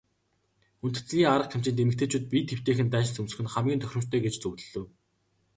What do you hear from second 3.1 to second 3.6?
өмсөх нь